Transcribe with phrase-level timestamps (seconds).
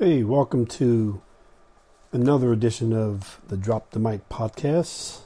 [0.00, 1.22] Hey, welcome to
[2.10, 5.20] another edition of the Drop the Mic podcast.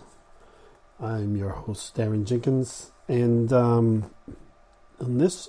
[1.00, 4.10] I'm your host, Daron Jenkins, and um,
[5.00, 5.48] on this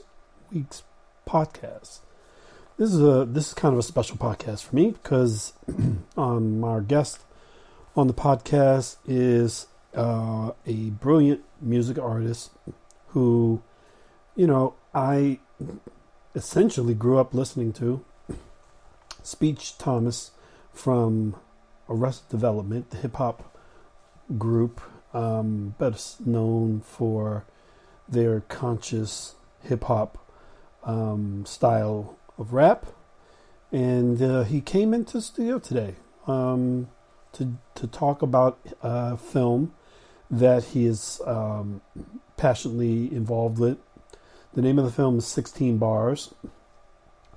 [0.53, 0.83] week's
[1.27, 1.99] podcast,
[2.77, 5.51] this is a this is kind of a special podcast for me because
[6.17, 7.19] um, our guest
[7.97, 12.51] on the podcast is uh, a brilliant music artist
[13.07, 13.61] who,
[14.37, 15.39] you know, I
[16.33, 18.05] essentially grew up listening to
[19.29, 20.31] Speech Thomas
[20.73, 21.35] from
[21.87, 23.55] Arrested Development, the hip hop
[24.39, 24.81] group,
[25.13, 27.45] um, best known for
[28.07, 30.17] their conscious hip hop
[30.83, 32.87] um, style of rap.
[33.71, 35.93] And uh, he came into the studio today
[36.25, 36.87] um,
[37.33, 39.73] to to talk about a film
[40.31, 41.81] that he is um,
[42.35, 43.77] passionately involved with.
[44.55, 46.33] The name of the film is 16 Bars.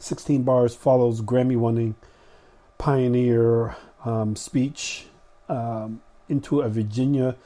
[0.02, 1.94] 16 Bars follows Grammy winning
[2.76, 5.06] pioneer um, speech
[5.48, 7.36] um, into a Virginia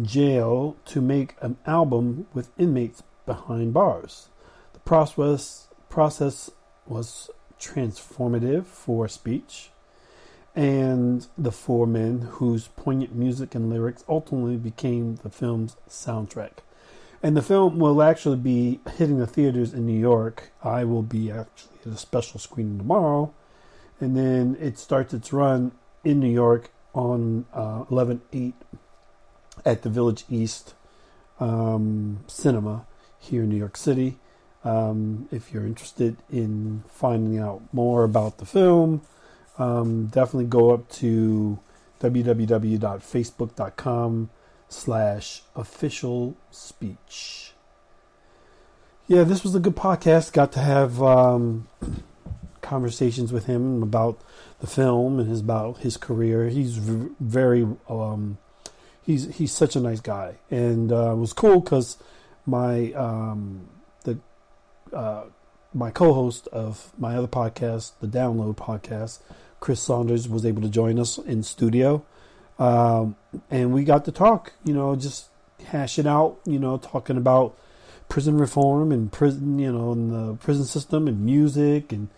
[0.00, 4.28] jail to make an album with inmates behind bars.
[4.72, 6.48] The process, process
[6.86, 7.28] was
[7.60, 9.70] transformative for speech,
[10.54, 16.58] and the four men whose poignant music and lyrics ultimately became the film's soundtrack.
[17.22, 20.52] And the film will actually be hitting the theaters in New York.
[20.62, 23.32] I will be actually at a special screening tomorrow.
[24.00, 25.72] And then it starts its run
[26.04, 28.54] in New York on uh, 11 8
[29.64, 30.74] at the Village East
[31.40, 32.86] um, Cinema
[33.18, 34.18] here in New York City.
[34.64, 39.02] Um, if you're interested in finding out more about the film,
[39.58, 41.58] um, definitely go up to
[42.00, 44.30] www.facebook.com
[44.68, 47.52] slash official speech.
[49.06, 50.32] Yeah, this was a good podcast.
[50.32, 51.68] Got to have um,
[52.60, 54.20] conversations with him about
[54.60, 56.48] the film and his about his career.
[56.48, 58.38] He's very um,
[59.02, 61.98] he's he's such a nice guy, and uh, it was cool because
[62.44, 63.68] my um,
[64.02, 64.18] the
[64.92, 65.24] uh,
[65.72, 69.20] my co-host of my other podcast, the Download podcast,
[69.60, 72.04] Chris Saunders, was able to join us in studio
[72.58, 73.16] um,
[73.50, 75.26] and we got to talk, you know, just
[75.66, 77.56] hash it out, you know, talking about
[78.08, 82.08] prison reform and prison, you know, and the prison system and music and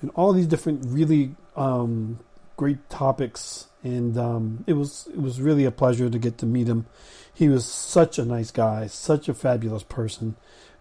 [0.00, 2.18] and all these different really um,
[2.56, 3.66] great topics.
[3.82, 6.86] And um, it was it was really a pleasure to get to meet him.
[7.32, 10.36] He was such a nice guy, such a fabulous person.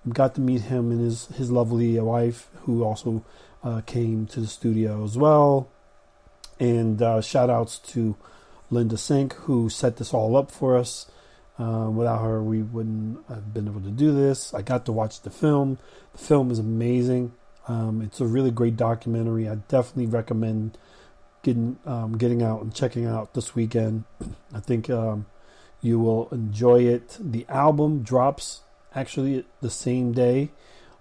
[0.07, 3.23] Got to meet him and his his lovely wife, who also
[3.63, 5.69] uh, came to the studio as well.
[6.59, 8.17] And uh, shout outs to
[8.69, 11.09] Linda Sink, who set this all up for us.
[11.57, 14.53] Uh, without her, we wouldn't have been able to do this.
[14.53, 15.77] I got to watch the film.
[16.13, 17.33] The film is amazing.
[17.67, 19.47] Um, it's a really great documentary.
[19.47, 20.77] I definitely recommend
[21.43, 24.05] getting um, getting out and checking out this weekend.
[24.53, 25.25] I think um,
[25.81, 27.17] you will enjoy it.
[27.19, 28.61] The album drops
[28.95, 30.49] actually the same day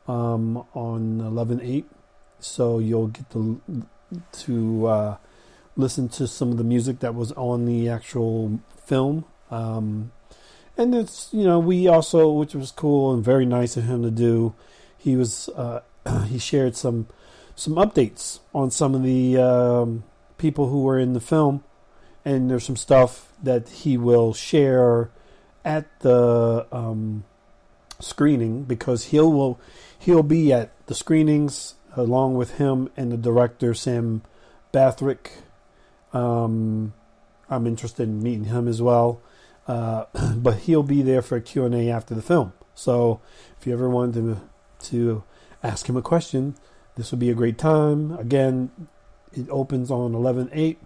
[0.07, 1.85] um, on 11-8,
[2.41, 3.61] so you'll get to
[4.33, 5.17] to uh,
[5.79, 9.25] listen to some of the music that was on the actual film.
[9.51, 10.13] Um,
[10.77, 14.11] and it's you know we also, which was cool and very nice of him to
[14.11, 14.55] do.
[14.99, 15.81] He was uh,
[16.27, 17.07] he shared some
[17.57, 20.05] some updates on some of the um,
[20.37, 21.65] people who were in the film,
[22.25, 25.11] and there's some stuff that he will share
[25.65, 27.25] at the um,
[28.01, 29.61] screening because he'll will
[29.99, 34.23] he'll be at the screenings along with him and the director Sam
[34.71, 35.33] Bathrick
[36.13, 36.93] um,
[37.51, 39.21] I'm interested in meeting him as well.
[39.67, 40.05] Uh,
[40.37, 42.53] but he'll be there for a Q&A after the film.
[42.75, 43.21] So
[43.59, 44.41] if you ever wanted to,
[44.91, 45.23] to
[45.63, 46.55] ask him a question,
[46.97, 48.13] this would be a great time.
[48.19, 48.71] Again,
[49.33, 50.77] it opens on 11-8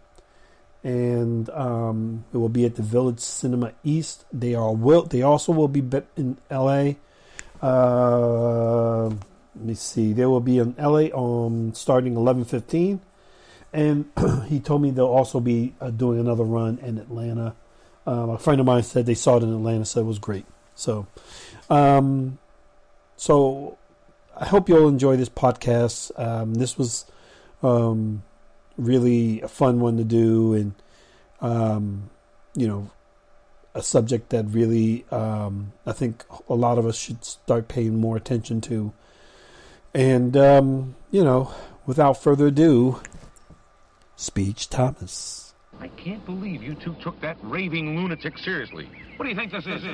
[0.85, 4.25] and um, it will be at the Village Cinema East.
[4.33, 5.83] They are will they also will be
[6.17, 6.97] in L.A.
[7.61, 10.13] Uh, let me see.
[10.13, 11.13] They will be in L.A.
[11.13, 12.99] Um, starting 11:15
[13.73, 14.11] and
[14.47, 17.55] he told me they'll also be uh, doing another run in Atlanta.
[18.07, 20.45] Um, a friend of mine said they saw it in Atlanta, said it was great.
[20.75, 21.07] So,
[21.71, 22.39] um,
[23.17, 23.79] so
[24.37, 26.11] I hope you'll enjoy this podcast.
[26.19, 27.07] Um, this was
[27.63, 28.23] um,
[28.77, 30.75] really a fun one to do, and
[31.41, 32.11] um,
[32.55, 32.91] you know,
[33.75, 38.17] a subject that really um, I think a lot of us should start paying more
[38.17, 38.93] attention to.
[39.95, 41.55] And you know,
[41.87, 43.01] without further ado.
[44.17, 45.55] Speech Thomas.
[45.81, 48.89] I can't believe you two took that raving lunatic seriously.
[49.17, 49.85] What do you think this is?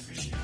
[0.00, 0.39] Appreciate